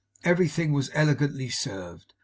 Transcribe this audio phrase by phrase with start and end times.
[0.23, 2.15] Everything was elegantly served.